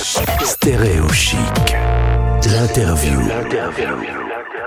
[0.00, 1.38] Stéréo Chic.
[2.52, 3.18] L'interview.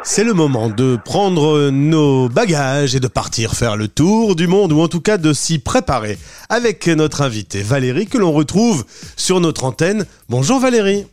[0.04, 4.74] C'est le moment de prendre nos bagages et de partir faire le tour du monde,
[4.74, 8.84] ou en tout cas de s'y préparer, avec notre invitée Valérie, que l'on retrouve
[9.16, 10.06] sur notre antenne.
[10.28, 11.06] Bonjour Valérie.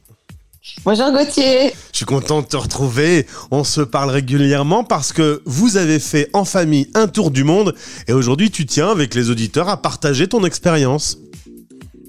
[0.85, 1.73] Bonjour Gauthier.
[1.93, 3.25] Je suis content de te retrouver.
[3.53, 7.73] On se parle régulièrement parce que vous avez fait en famille un tour du monde
[8.09, 11.19] et aujourd'hui tu tiens avec les auditeurs à partager ton expérience.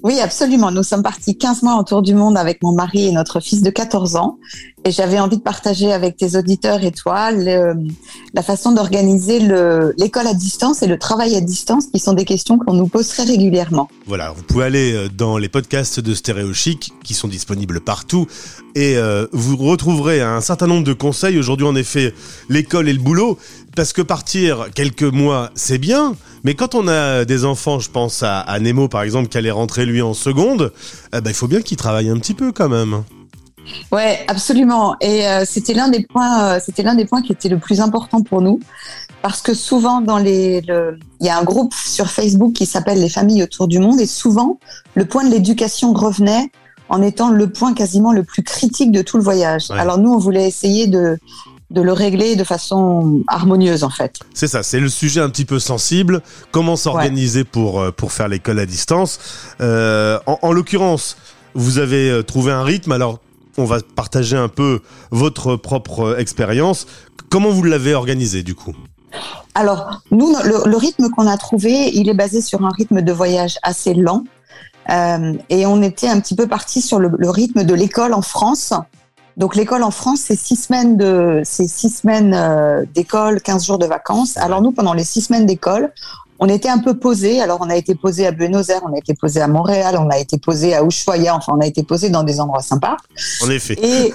[0.02, 0.70] Oui, absolument.
[0.70, 3.62] Nous sommes partis 15 mois en tour du monde avec mon mari et notre fils
[3.62, 4.38] de 14 ans.
[4.84, 9.38] Et j'avais envie de partager avec tes auditeurs et toi la façon d'organiser
[9.98, 13.08] l'école à distance et le travail à distance, qui sont des questions qu'on nous pose
[13.08, 13.88] très régulièrement.
[14.06, 18.26] Voilà, vous pouvez aller euh, dans les podcasts de Stéréo Chic, qui sont disponibles partout,
[18.74, 21.38] et euh, vous retrouverez un certain nombre de conseils.
[21.38, 22.14] Aujourd'hui, en effet,
[22.48, 23.38] l'école et le boulot,
[23.76, 28.22] parce que partir quelques mois, c'est bien, mais quand on a des enfants, je pense
[28.22, 30.72] à, Nemo par exemple, qui allait rentrer lui en seconde,
[31.14, 33.04] eh ben, il faut bien qu'il travaille un petit peu quand même.
[33.92, 34.96] Ouais, absolument.
[35.00, 37.80] Et euh, c'était l'un des points, euh, c'était l'un des points qui était le plus
[37.80, 38.60] important pour nous,
[39.22, 40.62] parce que souvent dans les,
[41.20, 44.06] il y a un groupe sur Facebook qui s'appelle les familles autour du monde, et
[44.06, 44.58] souvent
[44.94, 46.50] le point de l'éducation revenait
[46.88, 49.70] en étant le point quasiment le plus critique de tout le voyage.
[49.70, 51.18] Alors nous, on voulait essayer de
[51.70, 54.16] de le régler de façon harmonieuse en fait.
[54.34, 56.20] C'est ça, c'est le sujet un petit peu sensible.
[56.50, 59.20] Comment s'organiser pour euh, pour faire l'école à distance?
[59.60, 61.16] Euh, En, en l'occurrence,
[61.54, 62.90] vous avez euh, trouvé un rythme.
[62.90, 63.20] Alors,
[63.60, 64.80] on va partager un peu
[65.10, 66.86] votre propre expérience.
[67.30, 68.74] Comment vous l'avez organisé du coup?
[69.54, 73.58] Alors, nous, le, rythme qu'on a trouvé, il est basé sur un rythme de voyage
[73.62, 74.24] assez lent.
[74.88, 78.22] Euh, et on était un petit peu parti sur le, le rythme de l'école en
[78.22, 78.72] France,
[79.40, 83.78] donc l'école en France, c'est six semaines de, c'est six semaines euh, d'école, 15 jours
[83.78, 84.36] de vacances.
[84.36, 85.92] Alors nous, pendant les six semaines d'école,
[86.40, 87.40] on était un peu posé.
[87.40, 90.08] Alors on a été posé à Buenos Aires, on a été posé à Montréal, on
[90.08, 91.36] a été posé à Ushuaia.
[91.36, 92.96] Enfin, on a été posé dans des endroits sympas.
[93.42, 93.78] En effet.
[93.82, 94.12] Et,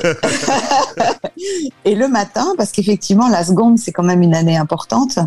[1.86, 5.20] et le matin, parce qu'effectivement la seconde, c'est quand même une année importante.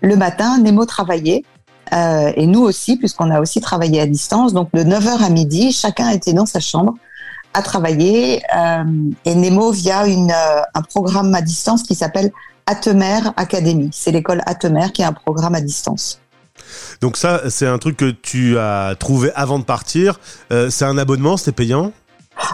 [0.00, 1.42] Le matin, Nemo travaillait.
[1.92, 4.52] Euh, et nous aussi, puisqu'on a aussi travaillé à distance.
[4.52, 6.94] Donc de 9h à midi, chacun était dans sa chambre
[7.54, 8.84] à travailler euh,
[9.24, 12.30] et Nemo via une, euh, un programme à distance qui s'appelle
[12.66, 13.88] Atemer Academy.
[13.92, 16.20] C'est l'école Atemer qui a un programme à distance.
[17.00, 20.20] Donc ça, c'est un truc que tu as trouvé avant de partir.
[20.52, 21.92] Euh, c'est un abonnement, c'était payant?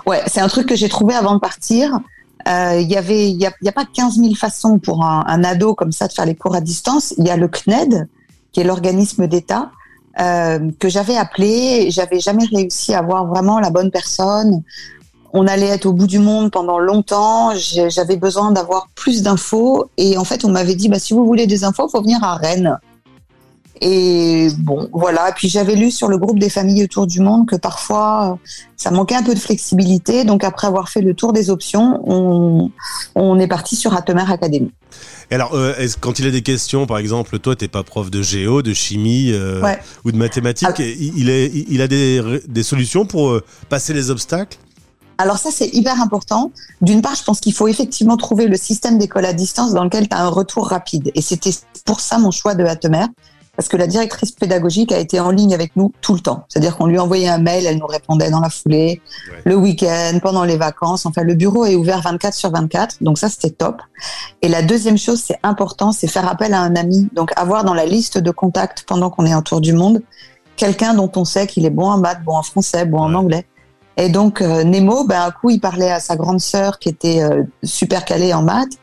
[0.07, 1.99] Ouais, c'est un truc que j'ai trouvé avant de partir.
[2.47, 5.93] Il y avait, il y a, pas 15 000 façons pour un, un, ado comme
[5.93, 7.15] ça de faire les cours à distance.
[7.17, 8.09] Il y a le CNED,
[8.51, 9.71] qui est l'organisme d'État,
[10.21, 14.63] euh, que j'avais appelé, j'avais jamais réussi à avoir vraiment la bonne personne.
[15.33, 17.53] On allait être au bout du monde pendant longtemps.
[17.57, 21.47] J'avais besoin d'avoir plus d'infos et en fait on m'avait dit bah si vous voulez
[21.47, 22.79] des infos, faut venir à Rennes.
[23.81, 25.33] Et bon, voilà.
[25.35, 28.39] Puis j'avais lu sur le groupe des familles autour du monde que parfois
[28.77, 30.25] ça manquait un peu de flexibilité.
[30.25, 32.71] Donc après avoir fait le tour des options, on,
[33.15, 34.71] on est parti sur Atomer Academy.
[35.31, 38.23] Et alors, euh, quand il a des questions, par exemple, toi, t'es pas prof de
[38.23, 39.63] géo, de chimie euh,
[40.05, 44.59] ou de mathématiques, il, est, il a des, des solutions pour euh, passer les obstacles?
[45.19, 46.53] Alors ça, c'est hyper important.
[46.83, 50.09] D'une part, je pense qu'il faut effectivement trouver le système d'école à distance dans lequel
[50.09, 51.11] tu as un retour rapide.
[51.15, 51.53] Et c'était
[51.85, 53.07] pour ça mon choix de Atomer
[53.57, 56.47] parce que la directrice pédagogique a été en ligne avec nous tout le temps.
[56.49, 59.03] C'est-à-dire qu'on lui envoyait un mail, elle nous répondait dans la foulée,
[59.45, 61.05] le week-end, pendant les vacances.
[61.05, 63.83] Enfin, le bureau est ouvert 24 sur 24, donc ça c'était top.
[64.41, 67.09] Et la deuxième chose, c'est important, c'est faire appel à un ami.
[67.13, 70.03] Donc avoir dans la liste de contacts pendant qu'on est en tour du monde
[70.57, 73.47] quelqu'un dont on sait qu'il est bon en maths, bon en français, bon en anglais.
[73.97, 77.23] Et donc euh, Nemo, ben un coup il parlait à sa grande sœur qui était
[77.23, 78.79] euh, super calée en maths.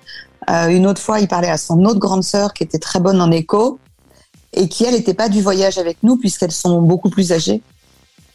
[0.49, 3.21] Euh, une autre fois, il parlait à son autre grande sœur qui était très bonne
[3.21, 3.79] en éco
[4.53, 7.61] et qui, elles, n'étaient pas du voyage avec nous puisqu'elles sont beaucoup plus âgées.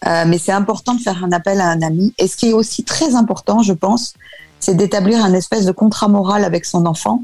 [0.07, 2.13] Euh, mais c'est important de faire un appel à un ami.
[2.19, 4.15] Et ce qui est aussi très important, je pense,
[4.61, 7.23] c'est d'établir un espèce de contrat moral avec son enfant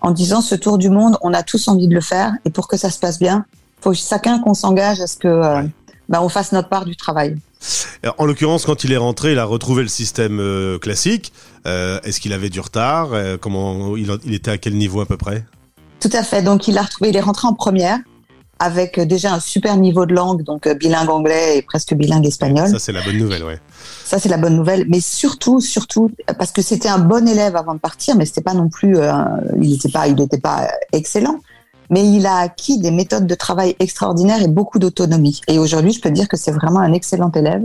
[0.00, 2.68] en disant ce tour du monde, on a tous envie de le faire et pour
[2.68, 3.44] que ça se passe bien,
[3.80, 5.62] faut chacun qu'on s'engage à ce que euh,
[6.08, 7.36] bah, on fasse notre part du travail.
[8.18, 11.32] En l'occurrence, quand il est rentré, il a retrouvé le système euh, classique.
[11.64, 13.10] Est-ce qu'il avait du retard?
[13.40, 15.44] Comment il, il était à quel niveau à peu près?
[16.00, 16.42] Tout à fait.
[16.42, 18.00] Donc il a retrouvé, il est rentré en première
[18.62, 22.68] avec déjà un super niveau de langue, donc euh, bilingue anglais et presque bilingue espagnol.
[22.68, 23.58] Ça, c'est la bonne nouvelle, ouais.
[24.04, 24.86] Ça, c'est la bonne nouvelle.
[24.88, 28.54] Mais surtout, surtout, parce que c'était un bon élève avant de partir, mais c'était pas
[28.54, 29.12] non plus, euh,
[29.60, 31.40] il n'était pas, il n'était pas excellent.
[31.90, 35.40] Mais il a acquis des méthodes de travail extraordinaires et beaucoup d'autonomie.
[35.48, 37.64] Et aujourd'hui, je peux dire que c'est vraiment un excellent élève.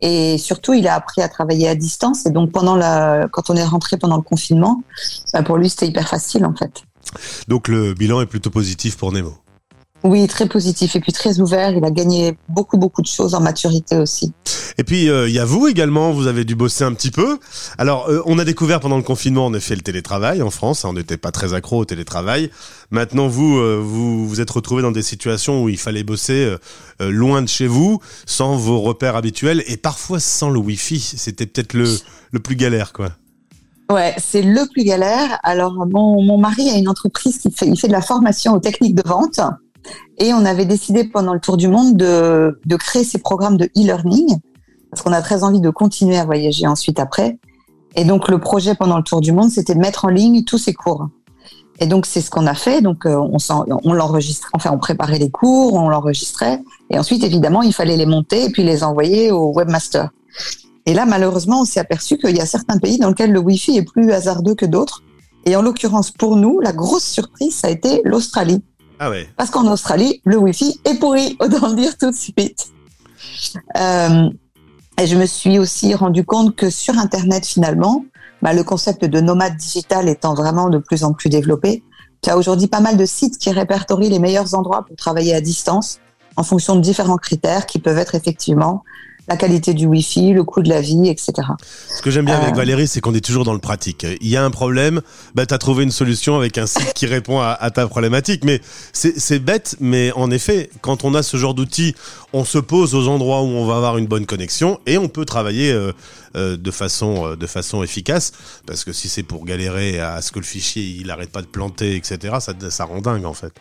[0.00, 2.24] Et surtout, il a appris à travailler à distance.
[2.24, 4.82] Et donc, pendant la, quand on est rentré pendant le confinement,
[5.34, 6.84] bah, pour lui, c'était hyper facile, en fait.
[7.48, 9.34] Donc, le bilan est plutôt positif pour Nemo.
[10.06, 11.70] Oui, très positif et puis très ouvert.
[11.70, 14.32] Il a gagné beaucoup, beaucoup de choses en maturité aussi.
[14.78, 17.38] Et puis, euh, il y a vous également, vous avez dû bosser un petit peu.
[17.76, 20.84] Alors, euh, on a découvert pendant le confinement, en effet, le télétravail en France.
[20.84, 22.50] On n'était pas très accro au télétravail.
[22.92, 26.56] Maintenant, vous, euh, vous vous êtes retrouvé dans des situations où il fallait bosser
[27.00, 31.00] loin de chez vous, sans vos repères habituels et parfois sans le Wi-Fi.
[31.00, 31.92] C'était peut-être le,
[32.30, 33.10] le plus galère, quoi.
[33.90, 35.38] Ouais, c'est le plus galère.
[35.42, 38.60] Alors, mon, mon mari a une entreprise qui fait, il fait de la formation aux
[38.60, 39.40] techniques de vente.
[40.18, 44.38] Et on avait décidé pendant le tour du monde de, créer ces programmes de e-learning
[44.90, 47.38] parce qu'on a très envie de continuer à voyager ensuite après.
[47.96, 50.58] Et donc le projet pendant le tour du monde, c'était de mettre en ligne tous
[50.58, 51.08] ces cours.
[51.78, 52.80] Et donc c'est ce qu'on a fait.
[52.80, 53.98] Donc euh, on, on
[54.54, 58.50] enfin on préparait les cours, on l'enregistrait, et ensuite évidemment il fallait les monter et
[58.50, 60.10] puis les envoyer au webmaster.
[60.86, 63.78] Et là malheureusement on s'est aperçu qu'il y a certains pays dans lesquels le Wi-Fi
[63.78, 65.02] est plus hasardeux que d'autres.
[65.44, 68.62] Et en l'occurrence pour nous, la grosse surprise ça a été l'Australie.
[68.98, 69.10] Ah.
[69.36, 72.68] Parce qu'en Australie, le Wi-Fi est pourri, autant le dire tout de suite.
[73.76, 74.30] Euh,
[74.98, 78.04] et je me suis aussi rendu compte que sur Internet, finalement,
[78.42, 81.82] bah, le concept de nomade digital étant vraiment de plus en plus développé,
[82.22, 85.40] tu as aujourd'hui pas mal de sites qui répertorient les meilleurs endroits pour travailler à
[85.40, 86.00] distance
[86.36, 88.82] en fonction de différents critères qui peuvent être effectivement
[89.28, 91.32] la qualité du Wi-Fi, le coût de la vie, etc.
[91.88, 94.06] Ce que j'aime bien avec euh, Valérie, c'est qu'on est toujours dans le pratique.
[94.20, 95.00] Il y a un problème,
[95.34, 98.44] bah, tu as trouvé une solution avec un site qui répond à, à ta problématique.
[98.44, 98.60] Mais
[98.92, 101.94] c'est bête, mais en effet, quand on a ce genre d'outils,
[102.32, 105.24] on se pose aux endroits où on va avoir une bonne connexion et on peut
[105.24, 105.92] travailler euh,
[106.36, 108.32] euh, de, façon, de façon efficace.
[108.66, 111.46] Parce que si c'est pour galérer à ce que le fichier il arrête pas de
[111.46, 113.52] planter, etc., ça, ça rend dingue en fait.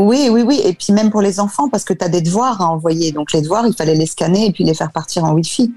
[0.00, 0.60] Oui, oui, oui.
[0.64, 3.12] Et puis même pour les enfants, parce que tu as des devoirs à envoyer.
[3.12, 5.72] Donc les devoirs, il fallait les scanner et puis les faire partir en Wi-Fi.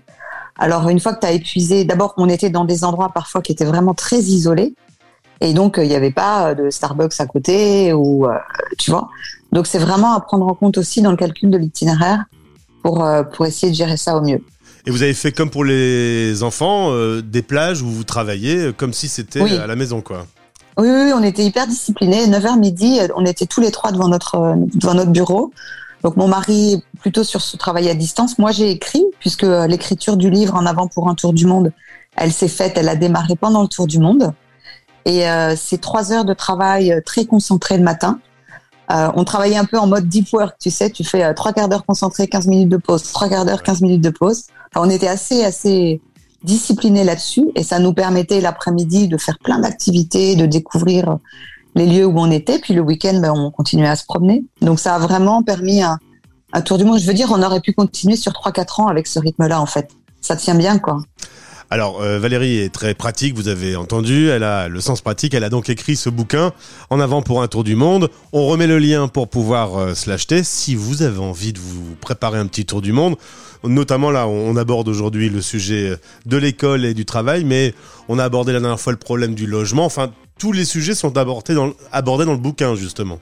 [0.57, 3.51] Alors une fois que tu as épuisé, d'abord on était dans des endroits parfois qui
[3.51, 4.75] étaient vraiment très isolés.
[5.41, 8.37] Et donc il n'y avait pas de Starbucks à côté ou euh,
[8.77, 9.09] tu vois.
[9.51, 12.23] Donc c'est vraiment à prendre en compte aussi dans le calcul de l'itinéraire
[12.81, 14.41] pour, euh, pour essayer de gérer ça au mieux.
[14.85, 18.93] Et vous avez fait comme pour les enfants, euh, des plages où vous travaillez comme
[18.93, 20.27] si c'était à la maison, quoi.
[20.77, 22.25] Oui, oui, on était hyper disciplinés.
[22.27, 25.51] 9h midi, on était tous les trois devant notre, devant notre bureau.
[26.03, 28.37] Donc mon mari plutôt sur ce travail à distance.
[28.37, 31.71] Moi j'ai écrit puisque l'écriture du livre en avant pour un tour du monde,
[32.17, 34.33] elle s'est faite, elle a démarré pendant le tour du monde.
[35.05, 38.19] Et euh, c'est trois heures de travail très concentré le matin.
[38.91, 41.53] Euh, on travaillait un peu en mode deep work, tu sais, tu fais euh, trois
[41.53, 44.43] quarts d'heure concentré, 15 minutes de pause, trois quarts d'heure, 15 minutes de pause.
[44.75, 46.01] On était assez assez
[46.43, 51.17] discipliné là-dessus et ça nous permettait l'après-midi de faire plein d'activités, de découvrir
[51.75, 52.59] les lieux où on était.
[52.59, 54.43] Puis le week-end, ben, on continuait à se promener.
[54.61, 55.97] Donc ça a vraiment permis un,
[56.53, 56.99] un tour du monde.
[56.99, 59.89] Je veux dire, on aurait pu continuer sur 3-4 ans avec ce rythme-là, en fait.
[60.21, 60.99] Ça tient bien, quoi.
[61.69, 65.43] Alors euh, Valérie est très pratique, vous avez entendu, elle a le sens pratique, elle
[65.43, 66.51] a donc écrit ce bouquin
[66.89, 68.09] en avant pour un tour du monde.
[68.31, 71.95] On remet le lien pour pouvoir euh, se l'acheter si vous avez envie de vous
[71.99, 73.15] préparer un petit tour du monde.
[73.63, 77.73] Notamment là, on aborde aujourd'hui le sujet de l'école et du travail, mais
[78.09, 79.85] on a abordé la dernière fois le problème du logement.
[79.85, 83.19] Enfin, tous les sujets sont abordés dans le bouquin justement.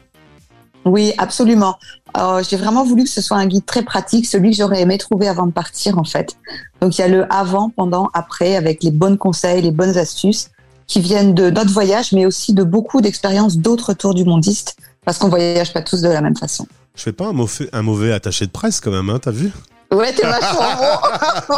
[0.86, 1.78] Oui, absolument.
[2.18, 4.98] Euh, j'ai vraiment voulu que ce soit un guide très pratique, celui que j'aurais aimé
[4.98, 6.36] trouver avant de partir en fait.
[6.82, 10.50] Donc il y a le avant, pendant, après, avec les bons conseils, les bonnes astuces
[10.88, 14.76] qui viennent de notre voyage, mais aussi de beaucoup d'expériences d'autres tours du mondiste,
[15.06, 16.68] parce qu'on voyage pas tous de la même façon.
[16.96, 19.52] Je fais pas un mauvais, un mauvais attaché de presse quand même, hein, t'as vu?
[19.92, 21.02] Ouais, t'es vachement
[21.50, 21.56] bon.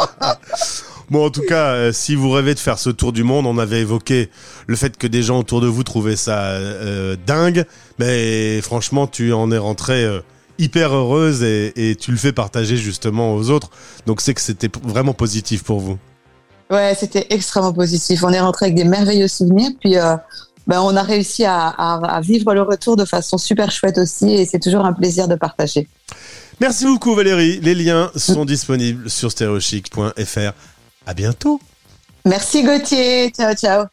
[1.10, 3.58] Bon, en tout cas, euh, si vous rêvez de faire ce tour du monde, on
[3.58, 4.30] avait évoqué
[4.66, 7.64] le fait que des gens autour de vous trouvaient ça euh, dingue,
[7.98, 10.20] mais franchement, tu en es rentré euh,
[10.58, 13.70] hyper heureuse et, tu le fais partager justement aux autres.
[14.06, 15.98] Donc c'est que c'était vraiment positif pour vous.
[16.70, 18.24] Ouais, c'était extrêmement positif.
[18.24, 19.96] On est rentré avec des merveilleux souvenirs, puis
[20.66, 24.46] ben, on a réussi à, à vivre le retour de façon super chouette aussi, et
[24.46, 25.86] c'est toujours un plaisir de partager.
[26.60, 27.58] Merci beaucoup Valérie.
[27.60, 30.52] Les liens sont disponibles sur stereochic.fr.
[31.06, 31.60] À bientôt.
[32.24, 33.30] Merci Gauthier.
[33.30, 33.86] Ciao, ciao.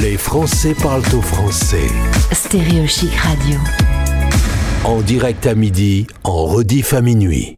[0.00, 1.88] Les Français parlent au français.
[2.32, 3.58] Stéréo Chic Radio.
[4.84, 7.56] En direct à midi, en rediff à minuit.